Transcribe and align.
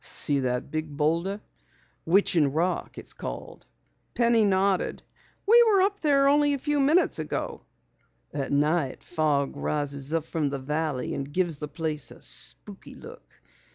"See 0.03 0.39
that 0.39 0.71
big 0.71 0.97
boulder? 0.97 1.41
Witching 2.07 2.51
Rock 2.53 2.97
it's 2.97 3.13
called." 3.13 3.67
Penny 4.15 4.43
nodded. 4.43 5.03
"We 5.45 5.61
were 5.67 5.87
there 6.01 6.27
only 6.27 6.55
a 6.55 6.57
few 6.57 6.79
minutes 6.79 7.19
ago." 7.19 7.65
"At 8.33 8.51
night 8.51 9.03
fog 9.03 9.55
rises 9.55 10.11
up 10.11 10.23
from 10.23 10.49
the 10.49 10.57
valley 10.57 11.13
and 11.13 11.31
gives 11.31 11.57
the 11.57 11.67
place 11.67 12.09
a 12.09 12.19
spooky 12.19 12.95
look. 12.95 13.39